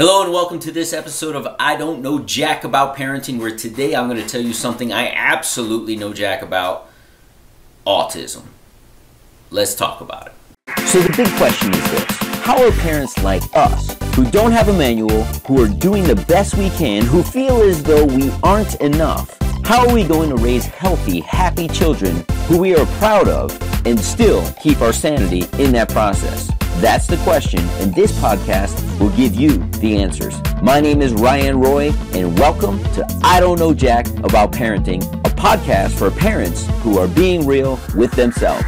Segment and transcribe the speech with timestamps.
[0.00, 3.94] Hello and welcome to this episode of I Don't Know Jack About Parenting, where today
[3.94, 6.90] I'm going to tell you something I absolutely know Jack about
[7.86, 8.44] autism.
[9.50, 10.88] Let's talk about it.
[10.88, 14.72] So the big question is this How are parents like us, who don't have a
[14.72, 19.36] manual, who are doing the best we can, who feel as though we aren't enough,
[19.66, 23.54] how are we going to raise healthy, happy children who we are proud of
[23.86, 26.50] and still keep our sanity in that process?
[26.80, 30.34] That's the question, and this podcast will give you the answers.
[30.62, 35.28] My name is Ryan Roy, and welcome to I Don't Know Jack About Parenting, a
[35.28, 38.64] podcast for parents who are being real with themselves.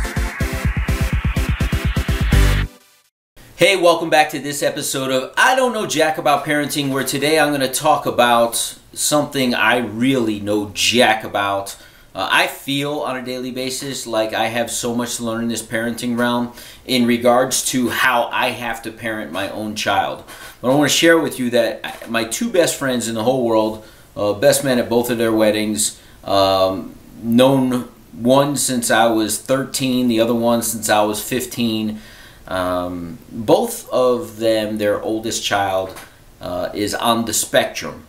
[3.56, 7.40] Hey, welcome back to this episode of I Don't Know Jack About Parenting, where today
[7.40, 11.79] I'm going to talk about something I really know Jack about.
[12.15, 15.48] Uh, I feel on a daily basis like I have so much to learn in
[15.48, 16.52] this parenting realm
[16.85, 20.25] in regards to how I have to parent my own child.
[20.61, 23.47] But I want to share with you that my two best friends in the whole
[23.47, 29.41] world, uh, best men at both of their weddings, um, known one since I was
[29.41, 31.99] 13, the other one since I was 15.
[32.47, 35.99] Um, both of them, their oldest child,
[36.43, 38.07] uh, is on the spectrum.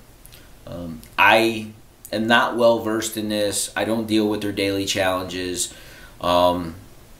[0.67, 1.67] Um, I
[2.13, 3.71] am not well versed in this.
[3.75, 5.73] I don't deal with their daily challenges.
[6.21, 6.75] Um,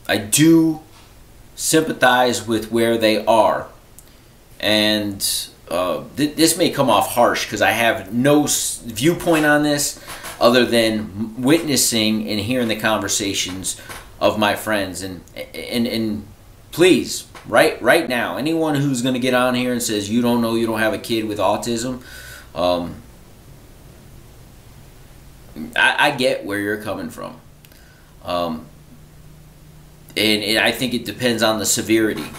[0.08, 0.81] I do
[1.55, 3.67] sympathize with where they are.
[4.59, 5.25] And
[5.69, 10.03] uh, th- this may come off harsh because I have no s- viewpoint on this
[10.39, 13.80] other than witnessing and hearing the conversations
[14.19, 15.02] of my friends.
[15.02, 15.22] And,
[15.53, 16.25] and, and
[16.72, 20.41] please, right, right now, anyone who's going to get on here and says you don't
[20.41, 22.02] know you don't have a kid with autism,
[22.55, 22.95] um,
[25.76, 27.40] I, I, get where you're coming from.
[28.23, 28.66] Um,
[30.18, 32.30] and, and, I think it depends on the severity.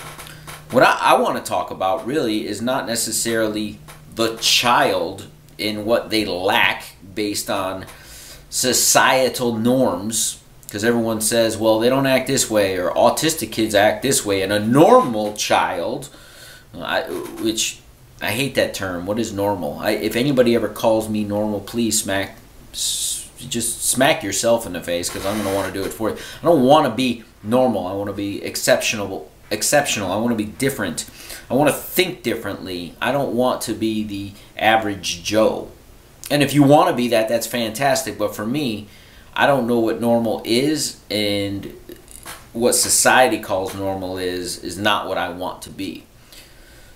[0.71, 3.79] What I, I want to talk about really is not necessarily
[4.15, 7.87] the child in what they lack based on
[8.51, 14.03] societal norms because everyone says well they don't act this way or autistic kids act
[14.03, 16.09] this way and a normal child
[16.77, 17.81] I, which
[18.23, 22.01] i hate that term what is normal I, if anybody ever calls me normal please
[22.01, 22.37] smack
[22.75, 26.11] just smack yourself in the face because I'm going to want to do it for
[26.11, 26.17] you.
[26.43, 27.87] I don't want to be normal.
[27.87, 29.31] I want to be exceptional.
[29.51, 30.11] Exceptional.
[30.11, 31.09] I want to be different.
[31.51, 32.95] I want to think differently.
[33.01, 35.71] I don't want to be the average Joe.
[36.31, 38.19] And if you want to be that, that's fantastic.
[38.19, 38.89] But for me,
[39.35, 41.75] I don't know what normal is, and
[42.53, 46.05] what society calls normal is is not what I want to be.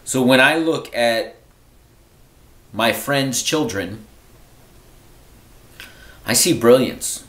[0.04, 1.36] So when I look at
[2.72, 4.06] my friends' children
[6.28, 7.24] I see brilliance.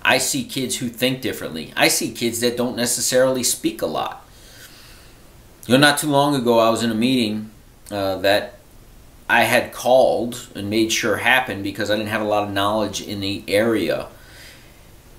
[0.00, 1.72] I see kids who think differently.
[1.76, 4.26] I see kids that don't necessarily speak a lot.
[5.66, 7.50] You know, not too long ago, I was in a meeting
[7.90, 8.58] uh, that
[9.28, 13.00] I had called and made sure happened because I didn't have a lot of knowledge
[13.00, 14.08] in the area.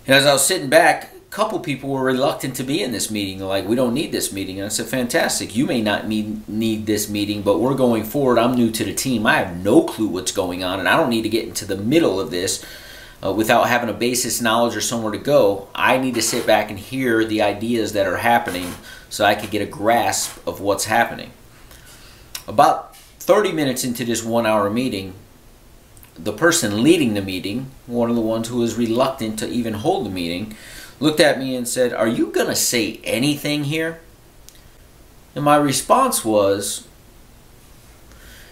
[0.05, 3.39] And as I was sitting back, couple people were reluctant to be in this meeting.
[3.39, 4.59] They're like, we don't need this meeting.
[4.59, 5.55] And I said, fantastic.
[5.55, 8.38] You may not need, need this meeting, but we're going forward.
[8.38, 9.25] I'm new to the team.
[9.25, 11.75] I have no clue what's going on, and I don't need to get into the
[11.75, 12.63] middle of this
[13.25, 15.69] uh, without having a basis knowledge or somewhere to go.
[15.73, 18.71] I need to sit back and hear the ideas that are happening
[19.09, 21.31] so I could get a grasp of what's happening.
[22.47, 25.15] About 30 minutes into this one hour meeting,
[26.13, 30.05] the person leading the meeting, one of the ones who was reluctant to even hold
[30.05, 30.55] the meeting,
[31.03, 33.99] looked at me and said, Are you going to say anything here?
[35.35, 36.87] And my response was,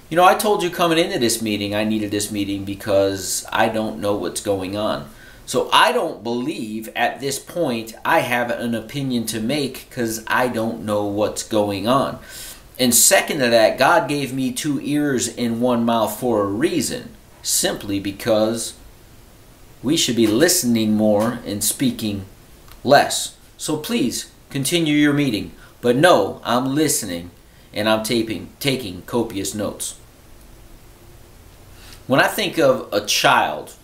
[0.10, 3.70] You know, I told you coming into this meeting I needed this meeting because I
[3.70, 5.10] don't know what's going on.
[5.46, 10.50] So I don't believe at this point I have an opinion to make because I
[10.50, 12.20] don't know what's going on.
[12.78, 17.12] And second to that, God gave me two ears and one mouth for a reason,
[17.42, 18.76] simply because
[19.84, 22.26] we should be listening more and speaking
[22.84, 23.38] less.
[23.58, 25.52] So please continue your meeting.
[25.82, 27.32] But no, I'm listening
[27.74, 29.98] and I'm taping, taking copious notes.
[32.08, 33.76] When I think of a child,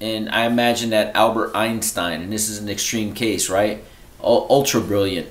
[0.00, 3.84] and I imagine that Albert Einstein, and this is an extreme case, right?
[4.20, 5.28] Ultra brilliant.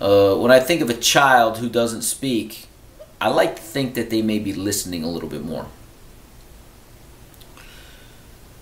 [0.00, 2.66] Uh, when I think of a child who doesn't speak,
[3.20, 5.66] I like to think that they may be listening a little bit more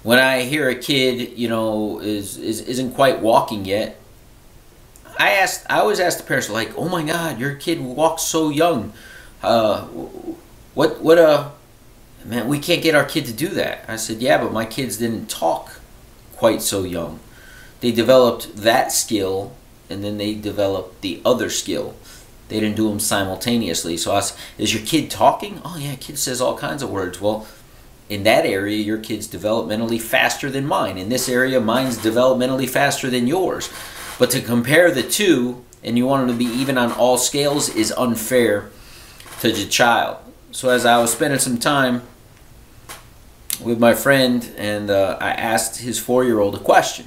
[0.03, 4.01] when I hear a kid, you know, is, is isn't quite walking yet,
[5.19, 8.51] I ask, I always ask the parents, like, "Oh my God, your kid walks so
[8.51, 8.93] young.
[9.43, 9.83] Uh,
[10.75, 11.51] what what uh,
[12.25, 14.97] man, we can't get our kid to do that." I said, "Yeah, but my kids
[14.97, 15.81] didn't talk
[16.37, 17.19] quite so young.
[17.81, 19.55] They developed that skill,
[19.91, 21.95] and then they developed the other skill."
[22.49, 23.97] they didn't do them simultaneously.
[23.97, 25.61] So I said, is your kid talking?
[25.65, 27.21] Oh yeah, kid says all kinds of words.
[27.21, 27.47] Well,
[28.09, 30.97] in that area, your kid's developmentally faster than mine.
[30.97, 33.71] In this area, mine's developmentally faster than yours.
[34.19, 37.69] But to compare the two, and you want them to be even on all scales,
[37.69, 38.71] is unfair
[39.41, 40.17] to the child.
[40.51, 42.03] So as I was spending some time
[43.63, 47.07] with my friend, and uh, I asked his four-year-old a question,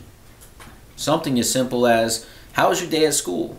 [0.96, 3.58] something as simple as, "How was your day at school?"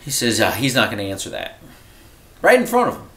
[0.00, 1.58] He says uh, he's not going to answer that,
[2.40, 3.07] right in front of him.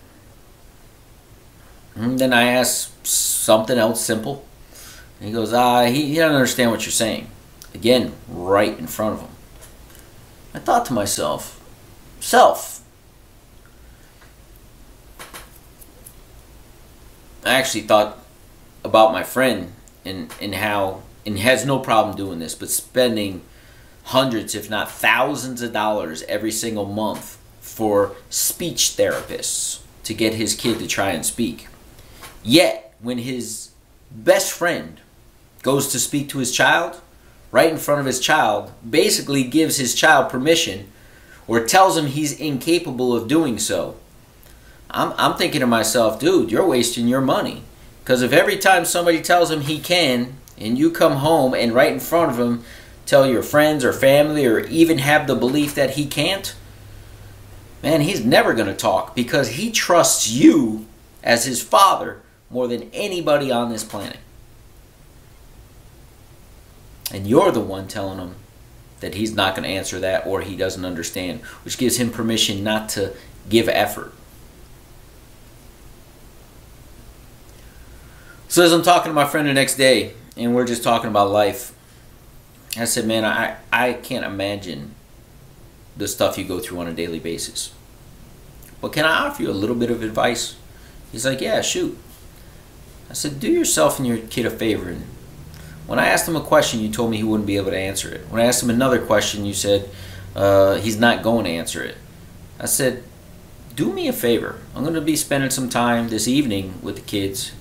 [1.96, 4.46] And then I asked something else simple.
[5.20, 7.28] And he goes, ah, he, he doesn't understand what you're saying.
[7.74, 9.30] Again, right in front of him.
[10.54, 11.62] I thought to myself,
[12.20, 12.84] self.
[17.46, 18.18] I actually thought
[18.84, 19.74] about my friend
[20.04, 23.42] and, and how, and has no problem doing this, but spending
[24.06, 30.56] hundreds, if not thousands of dollars every single month for speech therapists to get his
[30.56, 31.68] kid to try and speak.
[32.44, 33.72] Yet, when his
[34.10, 35.00] best friend
[35.62, 37.02] goes to speak to his child,
[37.52, 40.92] right in front of his child, basically gives his child permission
[41.48, 43.96] or tells him he's incapable of doing so.
[44.90, 47.64] I'm, I'm thinking to myself, dude, you're wasting your money.
[48.04, 51.92] Because if every time somebody tells him he can, and you come home and right
[51.92, 52.64] in front of him
[53.06, 56.56] tell your friends or family or even have the belief that he can't,
[57.82, 60.86] man, he's never going to talk because he trusts you
[61.24, 62.22] as his father
[62.52, 64.18] more than anybody on this planet.
[67.14, 68.36] And you're the one telling him
[69.00, 72.64] that he's not going to answer that or he doesn't understand, which gives him permission
[72.64, 73.14] not to
[73.50, 74.14] give effort.
[78.48, 81.30] So, as I'm talking to my friend the next day, and we're just talking about
[81.30, 81.74] life,
[82.78, 84.94] I said, Man, I, I can't imagine
[85.96, 87.74] the stuff you go through on a daily basis.
[88.82, 90.58] But can I offer you a little bit of advice?
[91.12, 91.98] He's like, Yeah, shoot.
[93.12, 94.96] I said, do yourself and your kid a favor.
[95.86, 98.10] When I asked him a question, you told me he wouldn't be able to answer
[98.10, 98.22] it.
[98.30, 99.90] When I asked him another question, you said
[100.34, 101.98] uh, he's not going to answer it.
[102.58, 103.04] I said,
[103.76, 104.62] do me a favor.
[104.74, 107.52] I'm going to be spending some time this evening with the kids.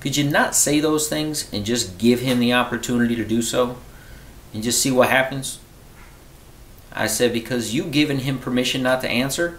[0.00, 3.78] Could you not say those things and just give him the opportunity to do so
[4.52, 5.58] and just see what happens?
[6.92, 9.58] I said, because you given him permission not to answer,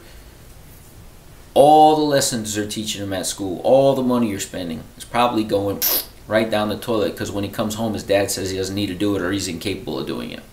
[1.55, 5.43] all the lessons they're teaching him at school, all the money you're spending is probably
[5.43, 5.81] going
[6.27, 8.87] right down the toilet because when he comes home, his dad says he doesn't need
[8.87, 10.43] to do it or he's incapable of doing it.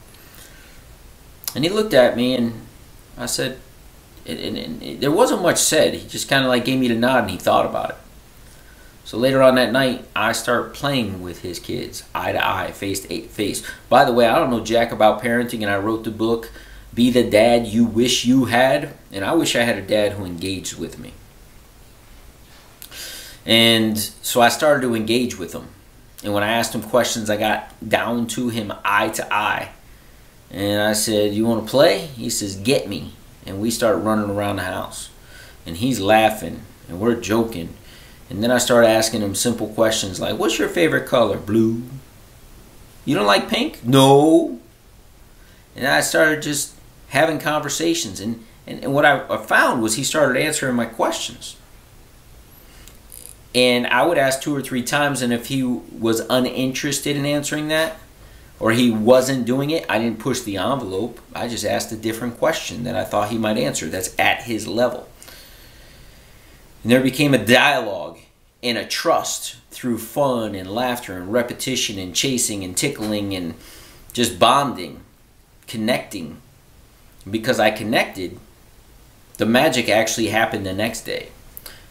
[1.55, 2.55] And he looked at me and
[3.19, 3.59] I said,
[4.25, 5.95] and, and, and there wasn't much said.
[5.95, 7.97] He just kind of like gave me the nod and he thought about it.
[9.05, 13.01] So later on that night, I start playing with his kids, eye to eye, face
[13.01, 13.67] to face.
[13.89, 16.53] By the way, I don't know jack about parenting, and I wrote the book
[16.95, 18.95] be the dad you wish you had.
[19.13, 21.13] And I wish I had a dad who engaged with me.
[23.45, 25.69] And so I started to engage with him.
[26.23, 29.71] And when I asked him questions, I got down to him eye to eye.
[30.51, 31.99] And I said, You want to play?
[31.99, 33.15] He says, Get me.
[33.47, 35.11] And we start running around the house.
[35.67, 37.71] And he's laughing and we're joking.
[38.31, 41.39] And then I started asking him simple questions like, What's your favorite color?
[41.39, 41.83] Blue.
[43.05, 43.85] You don't like pink?
[43.85, 44.61] No.
[45.75, 46.75] And I started just
[47.13, 48.21] having conversations.
[48.21, 51.57] And, and, and what I, I found was he started answering my questions.
[53.55, 57.69] And I would ask two or three times, and if he was uninterested in answering
[57.69, 57.99] that,
[58.59, 61.21] or he wasn't doing it, I didn't push the envelope.
[61.35, 64.67] I just asked a different question that I thought he might answer that's at his
[64.67, 65.07] level.
[66.83, 68.21] And there became a dialogue
[68.63, 73.53] and a trust through fun and laughter and repetition and chasing and tickling and
[74.15, 75.01] just bonding,
[75.67, 76.41] connecting
[77.31, 78.39] because I connected,
[79.39, 81.29] the magic actually happened the next day.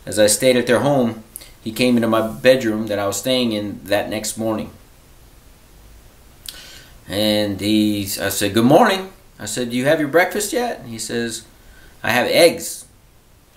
[0.05, 1.23] As I stayed at their home,
[1.63, 4.71] he came into my bedroom that I was staying in that next morning.
[7.07, 9.11] And he, I said, Good morning.
[9.37, 10.79] I said, Do you have your breakfast yet?
[10.79, 11.45] And he says,
[12.01, 12.85] I have eggs.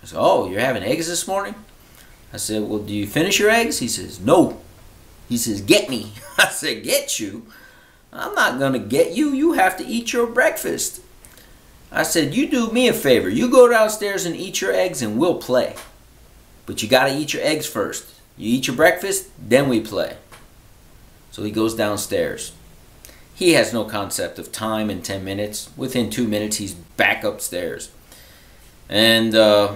[0.03, 1.55] I said, Oh, you're having eggs this morning?
[2.33, 3.79] I said, Well, do you finish your eggs?
[3.79, 4.61] He says, No.
[5.29, 6.13] He says, Get me.
[6.39, 7.47] I said, Get you?
[8.13, 9.31] I'm not going to get you.
[9.33, 11.01] You have to eat your breakfast.
[11.95, 13.29] I said, You do me a favor.
[13.29, 15.77] You go downstairs and eat your eggs and we'll play.
[16.67, 18.07] But you got to eat your eggs first.
[18.37, 20.17] You eat your breakfast, then we play.
[21.31, 22.53] So he goes downstairs.
[23.35, 25.71] He has no concept of time in 10 minutes.
[25.77, 27.91] Within two minutes, he's back upstairs.
[28.89, 29.75] And uh,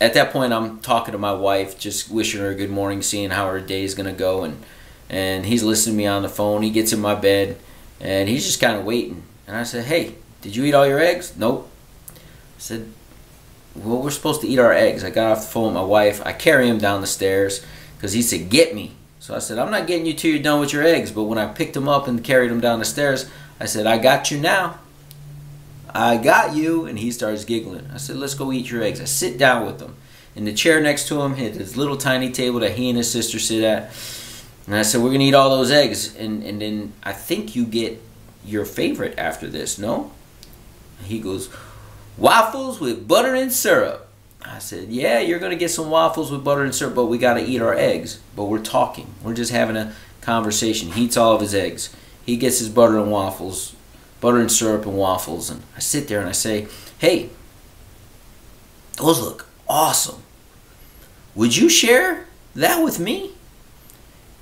[0.00, 3.30] at that point, I'm talking to my wife, just wishing her a good morning, seeing
[3.30, 4.44] how her day is going to go.
[4.44, 4.62] And,
[5.08, 6.62] and he's listening to me on the phone.
[6.62, 7.58] He gets in my bed
[8.00, 9.22] and he's just kind of waiting.
[9.46, 11.32] And I said, Hey, Did you eat all your eggs?
[11.38, 11.70] Nope.
[12.10, 12.92] I said,
[13.74, 15.02] Well, we're supposed to eat our eggs.
[15.02, 16.20] I got off the phone with my wife.
[16.22, 17.64] I carry him down the stairs
[17.96, 18.92] because he said, Get me.
[19.20, 21.10] So I said, I'm not getting you till you're done with your eggs.
[21.12, 23.26] But when I picked him up and carried him down the stairs,
[23.58, 24.80] I said, I got you now.
[25.94, 26.84] I got you.
[26.84, 27.88] And he starts giggling.
[27.90, 29.00] I said, Let's go eat your eggs.
[29.00, 29.96] I sit down with him.
[30.36, 33.10] In the chair next to him, hit his little tiny table that he and his
[33.10, 33.96] sister sit at.
[34.66, 36.14] And I said, We're going to eat all those eggs.
[36.14, 37.98] And, and then I think you get
[38.44, 40.12] your favorite after this, no?
[41.02, 41.50] He goes,
[42.16, 44.08] Waffles with butter and syrup.
[44.44, 47.18] I said, Yeah, you're going to get some waffles with butter and syrup, but we
[47.18, 48.20] got to eat our eggs.
[48.36, 49.14] But we're talking.
[49.22, 50.92] We're just having a conversation.
[50.92, 51.94] He eats all of his eggs.
[52.24, 53.74] He gets his butter and waffles,
[54.20, 55.50] butter and syrup and waffles.
[55.50, 57.30] And I sit there and I say, Hey,
[58.96, 60.22] those look awesome.
[61.34, 63.32] Would you share that with me?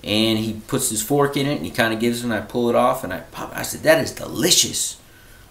[0.05, 2.41] And he puts his fork in it and he kind of gives it and I
[2.41, 3.53] pull it off and I pop.
[3.57, 4.99] I said, That is delicious.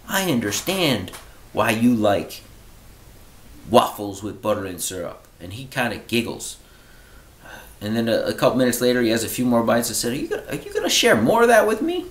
[0.08, 1.10] I understand
[1.52, 2.42] why you like
[3.68, 5.26] waffles with butter and syrup.
[5.40, 6.58] And he kind of giggles.
[7.80, 9.90] And then a, a, couple minutes later, he has a few more bites.
[9.90, 12.06] I said, Are you you gonna share more of that with me?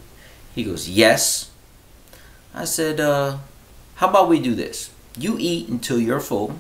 [0.54, 1.50] He goes, Yes.
[2.54, 3.38] I said, uh,
[3.96, 4.92] How about we do this?
[5.18, 6.58] You eat until you're full,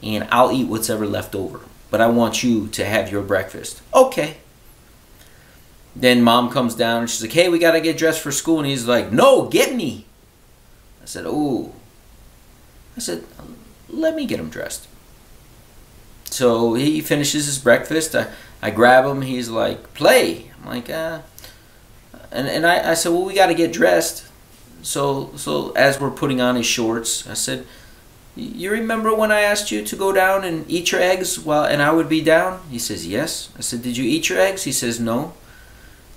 [0.00, 1.60] and I'll eat what's ever left over.
[1.90, 3.82] But I want you to have your breakfast.
[3.92, 4.36] Okay.
[5.96, 8.58] Then mom comes down and she's like, Hey, we gotta get dressed for school.
[8.58, 10.06] And he's like, No, get me.
[11.04, 11.72] I said, Oh.
[12.96, 13.24] I said,
[13.88, 14.88] Let me get him dressed.
[16.24, 18.16] So he finishes his breakfast.
[18.16, 18.28] I,
[18.60, 19.22] I grab him.
[19.22, 20.50] He's like, Play.
[20.58, 21.20] I'm like, uh.
[22.32, 24.26] And, and I, I said, Well, we gotta get dressed.
[24.82, 27.66] So, so as we're putting on his shorts, I said,
[28.36, 31.80] you remember when I asked you to go down and eat your eggs while and
[31.80, 32.60] I would be down?
[32.68, 33.50] He says, Yes.
[33.56, 34.64] I said, Did you eat your eggs?
[34.64, 35.34] He says, No.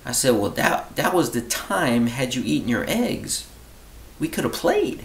[0.04, 3.46] I said, Well that that was the time had you eaten your eggs.
[4.18, 5.04] We could have played.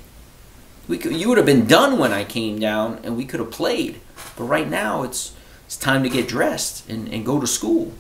[0.88, 3.52] We could, you would have been done when I came down and we could have
[3.52, 4.02] played.
[4.38, 5.34] But right now it's
[5.66, 7.94] it's time to get dressed and, and go to school.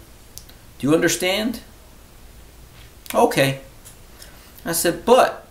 [0.79, 1.61] Do you understand?
[3.15, 3.61] Okay.
[4.65, 5.47] I said, but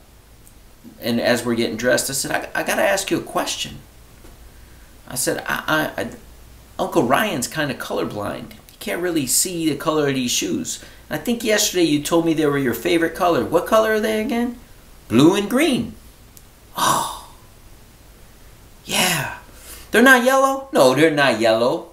[1.00, 3.78] and as we're getting dressed, I said, I, I got to ask you a question.
[5.09, 6.11] I said, I, I, I
[6.78, 8.52] Uncle Ryan's kind of colorblind.
[8.71, 10.83] He can't really see the color of these shoes.
[11.11, 13.45] I think yesterday you told me they were your favorite color.
[13.45, 14.59] What color are they again?
[15.12, 15.92] Blue and green.
[16.75, 17.28] Oh.
[18.87, 19.40] Yeah.
[19.90, 20.71] They're not yellow?
[20.73, 21.90] No, they're not yellow.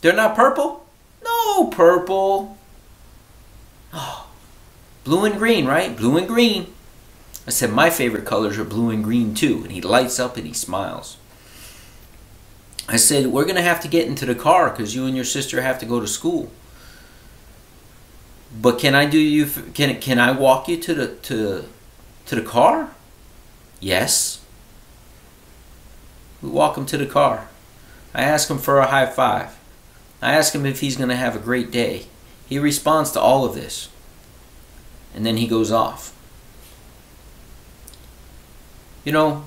[0.00, 0.84] They're not purple?
[1.22, 2.58] No, purple.
[3.92, 4.26] Oh.
[5.04, 5.96] Blue and green, right?
[5.96, 6.74] Blue and green.
[7.46, 9.62] I said, My favorite colors are blue and green too.
[9.62, 11.18] And he lights up and he smiles.
[12.88, 15.24] I said, We're going to have to get into the car because you and your
[15.24, 16.50] sister have to go to school.
[18.60, 19.46] But can I do you?
[19.46, 21.68] Can can I walk you to the to
[22.26, 22.94] to the car?
[23.80, 24.44] Yes.
[26.40, 27.48] We walk him to the car.
[28.14, 29.58] I ask him for a high five.
[30.20, 32.06] I ask him if he's going to have a great day.
[32.48, 33.88] He responds to all of this.
[35.14, 36.14] And then he goes off.
[39.04, 39.44] You know,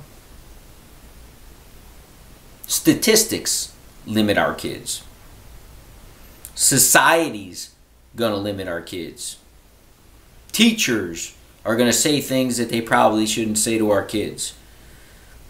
[2.67, 3.73] statistics
[4.05, 5.03] limit our kids.
[6.55, 7.73] Society's
[8.15, 9.37] gonna limit our kids.
[10.51, 11.34] Teachers
[11.65, 14.53] are gonna say things that they probably shouldn't say to our kids.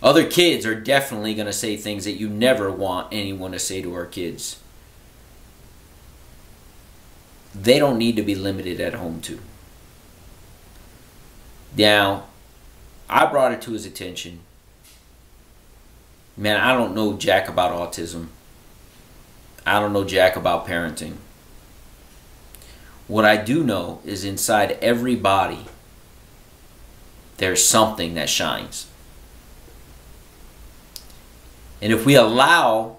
[0.02, 3.94] Other kids are definitely gonna say things that you never want anyone to say to
[3.94, 4.60] our kids.
[7.54, 9.40] They don't need to be limited at home too.
[11.78, 12.26] Now,
[13.10, 14.40] I brought it to his attention.
[16.38, 18.28] Man, I don't know jack about autism.
[19.66, 21.16] I don't know jack about parenting.
[23.08, 25.66] What I do know is inside every body,
[27.38, 28.88] there's something that shines.
[31.82, 32.98] And if we allow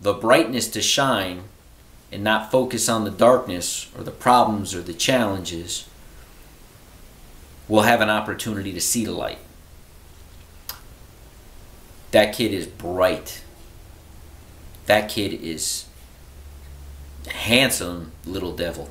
[0.00, 1.44] the brightness to shine
[2.10, 5.88] and not focus on the darkness or the problems or the challenges,
[7.68, 9.38] we'll have an opportunity to see the light.
[12.12, 13.42] That kid is bright.
[14.86, 15.86] That kid is
[17.26, 18.90] a handsome little devil.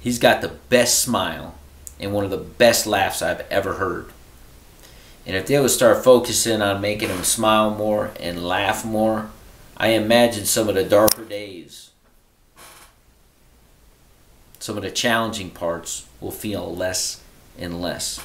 [0.00, 1.56] He's got the best smile
[2.00, 4.10] and one of the best laughs I've ever heard.
[5.26, 9.30] And if they would start focusing on making him smile more and laugh more,
[9.76, 11.90] I imagine some of the darker days,
[14.58, 17.22] some of the challenging parts will feel less
[17.58, 18.24] and less.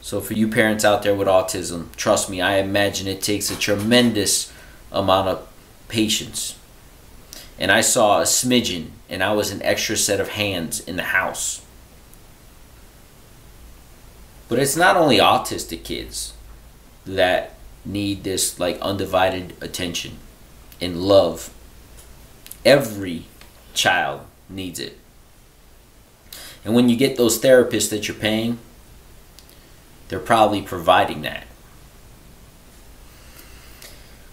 [0.00, 3.56] So, for you parents out there with autism, trust me, I imagine it takes a
[3.56, 4.50] tremendous
[4.90, 5.48] amount of
[5.88, 6.58] patience.
[7.58, 11.04] And I saw a smidgen, and I was an extra set of hands in the
[11.04, 11.60] house.
[14.50, 16.34] But it's not only autistic kids
[17.06, 17.54] that
[17.84, 20.18] need this like undivided attention
[20.80, 21.54] and love.
[22.64, 23.26] Every
[23.74, 24.98] child needs it.
[26.64, 28.58] And when you get those therapists that you're paying,
[30.08, 31.46] they're probably providing that.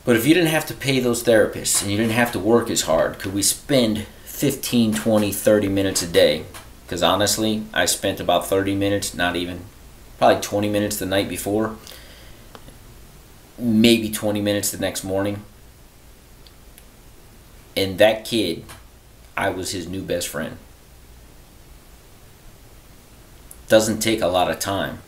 [0.04, 2.72] But if you didn't have to pay those therapists and you didn't have to work
[2.72, 6.46] as hard, could we spend 15, 20, 30 minutes a day?
[6.86, 9.66] Because honestly, I spent about 30 minutes, not even,
[10.18, 11.76] probably 20 minutes the night before,
[13.58, 15.44] maybe 20 minutes the next morning.
[17.76, 18.64] And that kid,
[19.36, 20.58] I was his new best friend.
[23.68, 25.00] Doesn't take a lot of time.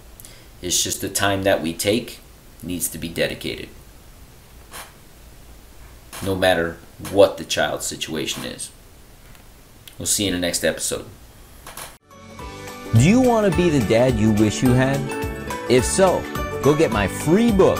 [0.62, 2.20] It's just the time that we take
[2.62, 3.70] needs to be dedicated
[6.22, 6.78] no matter
[7.12, 8.72] what the child's situation is.
[9.98, 11.06] We'll see you in the next episode.
[12.93, 15.00] Do you want to be the dad you wish you had?
[15.69, 16.24] If so,
[16.63, 17.79] go get my free book,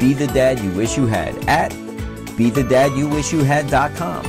[0.00, 4.24] Be the Dad You Wish You Had, at BeTheDadYouWishYouHad.com.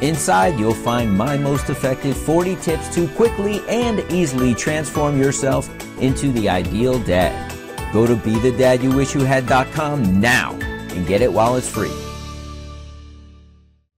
[0.00, 5.68] Inside, you'll find my most effective 40 tips to quickly and easily transform yourself
[6.00, 7.52] into the ideal dad.
[7.92, 11.92] Go to BeTheDadYouWishYouHad.com now and get it while it's free.